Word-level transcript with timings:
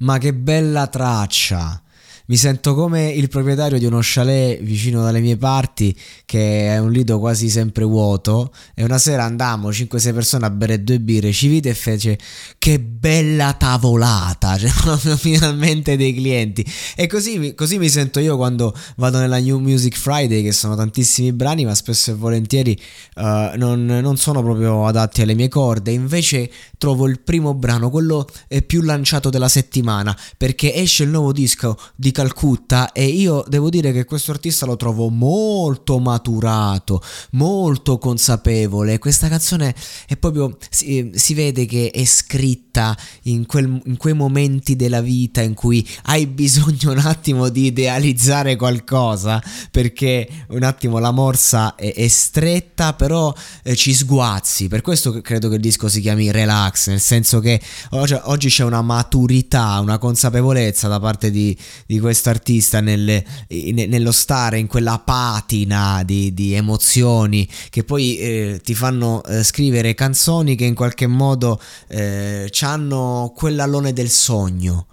ma 0.00 0.18
che 0.18 0.34
bella 0.34 0.86
traccia! 0.86 1.82
Mi 2.30 2.36
sento 2.36 2.76
come 2.76 3.10
il 3.10 3.28
proprietario 3.28 3.76
di 3.76 3.86
uno 3.86 3.98
chalet 4.00 4.62
vicino 4.62 5.02
dalle 5.02 5.18
mie 5.18 5.36
parti, 5.36 5.92
che 6.24 6.68
è 6.68 6.78
un 6.78 6.92
lido 6.92 7.18
quasi 7.18 7.48
sempre 7.50 7.82
vuoto. 7.82 8.52
E 8.76 8.84
una 8.84 8.98
sera 8.98 9.24
andammo 9.24 9.70
5-6 9.70 10.14
persone 10.14 10.46
a 10.46 10.50
bere 10.50 10.84
due 10.84 11.00
birre. 11.00 11.32
Ci 11.32 11.48
vide 11.48 11.70
e 11.70 11.74
fece: 11.74 12.16
Che 12.56 12.78
bella 12.78 13.54
tavolata! 13.54 14.54
C'erano 14.62 15.16
finalmente 15.16 15.96
dei 15.96 16.14
clienti. 16.14 16.64
E 16.94 17.08
così, 17.08 17.52
così 17.56 17.78
mi 17.78 17.88
sento 17.88 18.20
io 18.20 18.36
quando 18.36 18.76
vado 18.94 19.18
nella 19.18 19.40
New 19.40 19.58
Music 19.58 19.96
Friday, 19.96 20.44
che 20.44 20.52
sono 20.52 20.76
tantissimi 20.76 21.32
brani, 21.32 21.64
ma 21.64 21.74
spesso 21.74 22.12
e 22.12 22.14
volentieri 22.14 22.80
uh, 23.16 23.56
non, 23.56 23.84
non, 23.84 24.16
sono 24.16 24.40
proprio 24.40 24.86
adatti 24.86 25.22
alle 25.22 25.34
mie 25.34 25.48
corde. 25.48 25.90
Invece 25.90 26.48
trovo 26.78 27.08
il 27.08 27.18
primo 27.18 27.54
brano, 27.54 27.90
quello 27.90 28.24
più 28.68 28.82
lanciato 28.82 29.30
della 29.30 29.48
settimana, 29.48 30.16
perché 30.36 30.72
esce 30.72 31.02
il 31.02 31.08
nuovo 31.08 31.32
disco 31.32 31.76
di 31.96 32.12
Calcutta 32.20 32.92
e 32.92 33.06
io 33.06 33.42
devo 33.48 33.70
dire 33.70 33.92
che 33.92 34.04
questo 34.04 34.30
artista 34.30 34.66
lo 34.66 34.76
trovo 34.76 35.08
molto 35.08 35.98
maturato, 35.98 37.02
molto 37.30 37.96
consapevole. 37.96 38.98
Questa 38.98 39.26
canzone 39.28 39.74
è 40.06 40.18
proprio 40.18 40.54
si, 40.68 41.12
si 41.14 41.32
vede 41.32 41.64
che 41.64 41.90
è 41.90 42.04
scritta 42.04 42.94
in, 43.22 43.46
quel, 43.46 43.80
in 43.86 43.96
quei 43.96 44.12
momenti 44.12 44.76
della 44.76 45.00
vita 45.00 45.40
in 45.40 45.54
cui 45.54 45.86
hai 46.04 46.26
bisogno 46.26 46.90
un 46.92 46.98
attimo 46.98 47.48
di 47.48 47.66
idealizzare 47.66 48.56
qualcosa 48.56 49.42
perché 49.70 50.28
un 50.48 50.62
attimo 50.62 50.98
la 50.98 51.12
morsa 51.12 51.74
è, 51.74 51.94
è 51.94 52.08
stretta, 52.08 52.92
però 52.92 53.32
eh, 53.62 53.74
ci 53.74 53.94
sguazzi. 53.94 54.68
Per 54.68 54.82
questo 54.82 55.22
credo 55.22 55.48
che 55.48 55.54
il 55.54 55.62
disco 55.62 55.88
si 55.88 56.02
chiami 56.02 56.30
Relax, 56.30 56.88
nel 56.88 57.00
senso 57.00 57.40
che 57.40 57.58
oggi, 57.92 58.18
oggi 58.24 58.50
c'è 58.50 58.64
una 58.64 58.82
maturità, 58.82 59.80
una 59.80 59.96
consapevolezza 59.96 60.86
da 60.86 61.00
parte 61.00 61.30
di, 61.30 61.56
di 61.86 61.98
questo 61.98 62.08
questo 62.10 62.28
artista 62.28 62.80
nel, 62.80 63.22
nello 63.46 64.10
stare 64.10 64.58
in 64.58 64.66
quella 64.66 64.98
patina 64.98 66.02
di, 66.04 66.34
di 66.34 66.54
emozioni 66.54 67.48
che 67.70 67.84
poi 67.84 68.18
eh, 68.18 68.60
ti 68.64 68.74
fanno 68.74 69.22
eh, 69.22 69.44
scrivere 69.44 69.94
canzoni 69.94 70.56
che 70.56 70.64
in 70.64 70.74
qualche 70.74 71.06
modo 71.06 71.60
eh, 71.86 72.50
hanno 72.62 73.32
quell'allone 73.36 73.92
del 73.92 74.10
sogno 74.10 74.86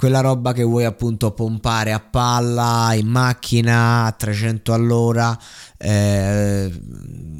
quella 0.00 0.20
roba 0.20 0.54
che 0.54 0.62
vuoi 0.62 0.86
appunto 0.86 1.32
pompare 1.32 1.92
a 1.92 2.00
palla 2.00 2.94
in 2.94 3.06
macchina 3.06 4.06
a 4.06 4.12
300 4.12 4.72
all'ora 4.72 5.38
eh, 5.82 6.70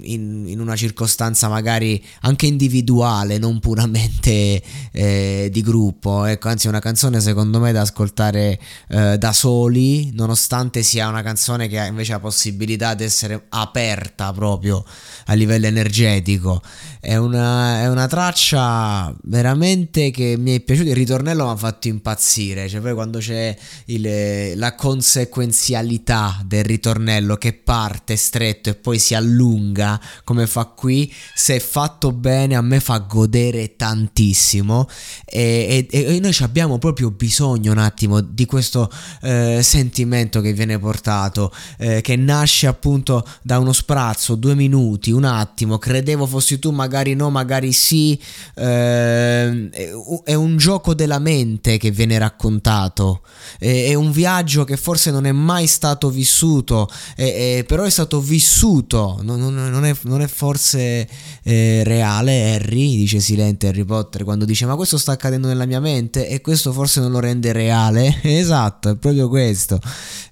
in, 0.03 0.45
in, 0.47 0.61
una 0.61 0.75
circostanza 0.75 1.49
magari 1.49 2.03
anche 2.23 2.47
individuale, 2.47 3.37
non 3.37 3.61
puramente 3.61 4.63
eh, 4.93 5.49
di 5.53 5.63
gruppo. 5.63 6.25
Ecco, 6.25 6.49
anzi, 6.49 6.69
una 6.69 6.79
canzone 6.81 7.21
secondo 7.21 7.61
me 7.61 7.73
da 7.73 7.83
ascoltare 7.83 8.59
eh, 8.89 9.19
da 9.19 9.33
soli, 9.33 10.11
nonostante 10.15 10.83
sia 10.83 11.09
una 11.09 11.23
canzone 11.23 11.69
che 11.69 11.79
ha 11.79 11.87
invece 11.87 12.13
la 12.13 12.21
possibilità 12.21 12.95
di 12.95 13.05
essere 13.05 13.45
aperta 13.51 14.33
proprio 14.33 14.83
a 15.27 15.35
livello 15.35 15.67
energetico. 15.67 16.63
È 16.99 17.17
una, 17.17 17.81
è 17.81 17.89
una 17.89 18.07
traccia 18.07 19.15
veramente 19.25 20.11
che 20.11 20.37
mi 20.39 20.55
è 20.55 20.61
piaciuta. 20.61 20.89
Il 20.91 20.97
ritornello 20.97 21.45
mi 21.45 21.51
ha 21.51 21.57
fatto 21.57 21.89
impazzire. 21.89 22.50
Cioè, 22.69 22.81
poi 22.81 22.95
quando 22.95 23.19
c'è 23.19 23.57
il, 23.87 24.57
la 24.57 24.75
conseguenzialità 24.75 26.43
del 26.45 26.65
ritornello 26.65 27.37
che 27.37 27.53
parte 27.53 28.17
stretto 28.17 28.71
e 28.71 28.75
poi 28.75 28.99
si 28.99 29.15
allunga 29.15 30.01
come 30.25 30.47
fa 30.47 30.65
qui, 30.67 31.13
se 31.35 31.61
fatto 31.61 32.13
bene 32.13 32.57
a 32.57 32.63
me 32.63 32.81
fa 32.81 32.99
godere 32.99 33.77
tantissimo. 33.77 34.89
E, 35.25 35.87
e, 35.91 36.15
e 36.17 36.21
noi 36.21 36.37
abbiamo 36.41 36.79
proprio 36.79 37.11
bisogno 37.11 37.73
un 37.73 37.79
attimo 37.79 38.21
di 38.21 38.47
questo 38.47 38.91
eh, 39.23 39.61
sentimento 39.63 40.41
che 40.41 40.53
viene 40.53 40.79
portato, 40.79 41.53
eh, 41.79 42.01
che 42.01 42.17
nasce 42.17 42.67
appunto 42.67 43.27
da 43.43 43.59
uno 43.59 43.73
sprazzo, 43.73 44.35
due 44.35 44.55
minuti, 44.55 45.11
un 45.11 45.25
attimo, 45.25 45.79
credevo 45.79 46.27
fossi 46.27 46.59
tu, 46.59 46.71
magari 46.71 47.15
no, 47.15 47.31
magari 47.31 47.73
sì, 47.73 48.21
eh, 48.57 49.71
è 50.25 50.35
un 50.35 50.57
gioco 50.57 50.95
della 50.95 51.19
mente 51.19 51.77
che 51.77 51.91
viene 51.91 52.19
raccontato, 52.19 52.40
è 53.59 53.95
un 53.95 54.11
viaggio 54.11 54.65
che 54.65 54.77
forse 54.77 55.11
non 55.11 55.27
è 55.27 55.33
mai 55.33 55.67
stato 55.67 56.09
vissuto, 56.11 56.89
però 57.67 57.85
è 57.85 57.91
stato 57.91 58.21
vissuto, 58.21 59.19
non, 59.23 59.41
non, 59.41 59.55
non, 59.55 59.85
è, 59.85 59.95
non 60.03 60.23
è, 60.23 60.27
forse 60.27 61.09
eh, 61.43 61.83
reale 61.85 62.55
Harry, 62.55 62.97
dice 62.97 63.21
silente 63.21 63.69
Harry 63.69 63.85
Potter 63.85 64.25
quando 64.25 64.45
dice 64.45 64.67
ma 64.67 64.77
questo 64.77 64.99
sta 64.99 65.13
accadendo 65.13 65.49
nella 65.49 65.67
mia 65.67 65.81
mente 65.81 66.29
e 66.29 66.41
questo 66.41 66.73
forse 66.73 67.01
non 67.01 67.11
lo 67.11 67.21
rende 67.21 67.53
reale, 67.53 68.21
esatto, 68.23 68.91
è 68.91 68.97
proprio 68.97 69.29
questo. 69.29 69.81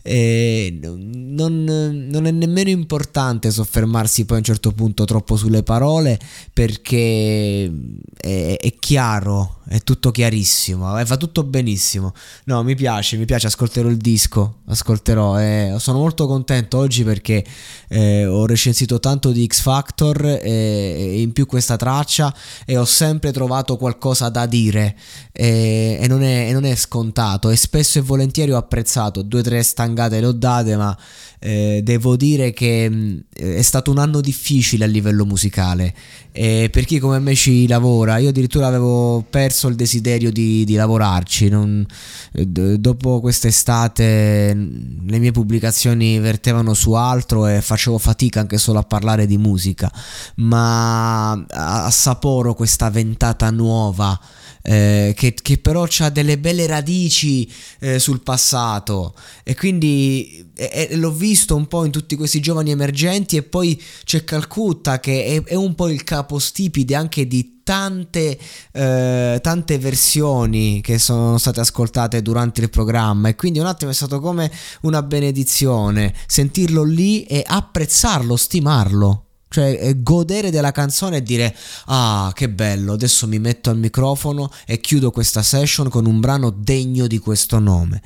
E 0.02 0.78
non, 0.80 1.64
non 1.64 2.26
è 2.26 2.30
nemmeno 2.30 2.70
importante 2.70 3.50
soffermarsi 3.50 4.24
poi 4.24 4.36
a 4.36 4.38
un 4.40 4.44
certo 4.44 4.72
punto 4.72 5.04
troppo 5.04 5.36
sulle 5.36 5.62
parole 5.62 6.18
perché 6.52 7.70
è, 8.16 8.56
è 8.58 8.74
chiaro 8.78 9.57
è 9.68 9.82
tutto 9.82 10.10
chiarissimo, 10.10 10.98
eh, 10.98 11.04
va 11.04 11.16
tutto 11.18 11.44
benissimo. 11.44 12.14
No, 12.44 12.62
mi 12.62 12.74
piace, 12.74 13.18
mi 13.18 13.26
piace, 13.26 13.48
ascolterò 13.48 13.88
il 13.88 13.98
disco, 13.98 14.60
ascolterò. 14.66 15.38
Eh, 15.38 15.74
sono 15.78 15.98
molto 15.98 16.26
contento 16.26 16.78
oggi 16.78 17.04
perché 17.04 17.44
eh, 17.88 18.24
ho 18.24 18.46
recensito 18.46 18.98
tanto 18.98 19.30
di 19.30 19.46
X 19.46 19.60
Factor 19.60 20.24
e 20.42 21.20
in 21.20 21.32
più 21.32 21.44
questa 21.44 21.76
traccia 21.76 22.34
e 22.64 22.78
ho 22.78 22.86
sempre 22.86 23.30
trovato 23.30 23.76
qualcosa 23.76 24.30
da 24.30 24.46
dire 24.46 24.96
e, 25.32 26.04
non 26.08 26.22
è, 26.22 26.48
e 26.48 26.52
non 26.52 26.64
è 26.64 26.74
scontato 26.74 27.50
e 27.50 27.56
spesso 27.56 27.98
e 27.98 28.02
volentieri 28.02 28.52
ho 28.52 28.56
apprezzato, 28.56 29.20
due 29.20 29.40
o 29.40 29.42
tre 29.42 29.62
stangate 29.62 30.20
le 30.20 30.26
ho 30.26 30.32
date 30.32 30.76
ma 30.76 30.96
eh, 31.40 31.80
devo 31.84 32.16
dire 32.16 32.52
che 32.52 32.88
mh, 32.88 32.94
mm, 32.94 33.18
è 33.56 33.62
stato 33.62 33.90
un 33.90 33.98
anno 33.98 34.20
difficile 34.20 34.84
a 34.84 34.88
livello 34.88 35.24
musicale 35.24 35.94
per 36.38 36.84
chi 36.84 37.00
come 37.00 37.18
me 37.18 37.34
ci 37.34 37.66
lavora 37.66 38.18
io 38.18 38.28
addirittura 38.28 38.68
avevo 38.68 39.24
perso 39.28 39.57
il 39.66 39.74
desiderio 39.74 40.30
di, 40.30 40.64
di 40.64 40.74
lavorarci. 40.74 41.48
Non, 41.48 41.84
d- 42.30 42.76
dopo 42.76 43.18
quest'estate 43.18 44.54
le 44.54 45.18
mie 45.18 45.32
pubblicazioni 45.32 46.20
vertevano 46.20 46.74
su 46.74 46.92
altro 46.92 47.48
e 47.48 47.60
facevo 47.60 47.98
fatica 47.98 48.38
anche 48.38 48.58
solo 48.58 48.78
a 48.78 48.84
parlare 48.84 49.26
di 49.26 49.38
musica. 49.38 49.92
Ma 50.36 51.32
assaporo 51.48 52.54
questa 52.54 52.90
ventata 52.90 53.50
nuova 53.50 54.16
eh, 54.62 55.14
che, 55.16 55.34
che, 55.34 55.58
però 55.58 55.86
ha 56.00 56.10
delle 56.10 56.38
belle 56.38 56.66
radici 56.66 57.50
eh, 57.80 57.98
sul 57.98 58.20
passato. 58.20 59.14
E 59.42 59.54
quindi 59.54 60.46
eh, 60.54 60.90
l'ho 60.96 61.12
visto 61.12 61.56
un 61.56 61.66
po' 61.66 61.84
in 61.84 61.90
tutti 61.90 62.16
questi 62.16 62.40
giovani 62.40 62.70
emergenti 62.70 63.36
e 63.36 63.42
poi 63.42 63.80
c'è 64.04 64.24
Calcutta 64.24 65.00
che 65.00 65.24
è, 65.24 65.42
è 65.42 65.54
un 65.54 65.74
po' 65.74 65.88
il 65.88 66.04
capostipite 66.04 66.94
anche 66.94 67.26
di 67.26 67.57
tante, 67.68 68.38
eh, 68.72 69.38
tante 69.42 69.78
versioni 69.78 70.80
che 70.80 70.98
sono 70.98 71.36
state 71.36 71.60
ascoltate 71.60 72.22
durante 72.22 72.62
il 72.62 72.70
programma 72.70 73.28
e 73.28 73.34
quindi 73.34 73.58
un 73.58 73.66
attimo 73.66 73.90
è 73.90 73.94
stato 73.94 74.20
come 74.20 74.50
una 74.82 75.02
benedizione 75.02 76.14
sentirlo 76.26 76.82
lì 76.82 77.24
e 77.24 77.44
apprezzarlo, 77.46 78.36
stimarlo. 78.36 79.27
Cioè 79.48 79.78
eh, 79.80 80.02
godere 80.02 80.50
della 80.50 80.72
canzone 80.72 81.18
e 81.18 81.22
dire 81.22 81.54
ah 81.86 82.30
che 82.34 82.48
bello, 82.50 82.92
adesso 82.92 83.26
mi 83.26 83.38
metto 83.38 83.70
al 83.70 83.78
microfono 83.78 84.50
e 84.66 84.78
chiudo 84.78 85.10
questa 85.10 85.42
session 85.42 85.88
con 85.88 86.06
un 86.06 86.20
brano 86.20 86.50
degno 86.50 87.06
di 87.06 87.18
questo 87.18 87.58
nome. 87.58 88.02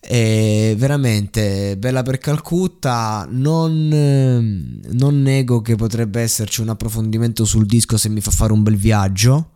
E 0.00 0.74
veramente 0.78 1.76
bella 1.76 2.02
per 2.02 2.18
Calcutta, 2.18 3.26
non, 3.28 3.90
eh, 3.92 4.90
non 4.92 5.22
nego 5.22 5.60
che 5.60 5.74
potrebbe 5.74 6.20
esserci 6.20 6.60
un 6.60 6.68
approfondimento 6.68 7.44
sul 7.44 7.66
disco 7.66 7.96
se 7.96 8.08
mi 8.08 8.20
fa 8.20 8.30
fare 8.30 8.52
un 8.52 8.62
bel 8.62 8.76
viaggio 8.76 9.50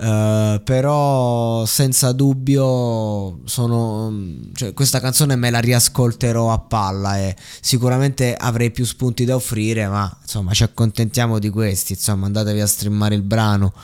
Uh, 0.00 0.62
però 0.64 1.66
senza 1.66 2.12
dubbio 2.12 3.40
sono, 3.44 4.10
cioè, 4.54 4.72
questa 4.72 4.98
canzone 4.98 5.36
me 5.36 5.50
la 5.50 5.58
riascolterò 5.58 6.50
a 6.50 6.58
palla 6.58 7.18
e 7.18 7.36
sicuramente 7.60 8.34
avrei 8.34 8.70
più 8.70 8.86
spunti 8.86 9.26
da 9.26 9.34
offrire 9.34 9.86
ma 9.88 10.10
insomma 10.22 10.54
ci 10.54 10.62
accontentiamo 10.62 11.38
di 11.38 11.50
questi. 11.50 11.92
Insomma 11.92 12.24
andatevi 12.26 12.60
a 12.60 12.66
streamare 12.66 13.14
il 13.14 13.22
brano 13.22 13.74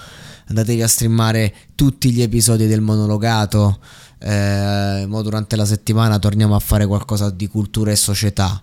andatevi 0.49 0.82
a 0.82 0.88
streamare 0.88 1.52
tutti 1.75 2.11
gli 2.12 2.23
episodi 2.23 2.67
del 2.67 2.81
monologato. 2.81 3.79
Eh, 4.19 5.06
durante 5.06 5.56
la 5.56 5.67
settimana 5.67 6.19
torniamo 6.19 6.55
a 6.55 6.61
fare 6.61 6.87
qualcosa 6.87 7.29
di 7.29 7.46
cultura 7.49 7.91
e 7.91 7.96
società 7.96 8.62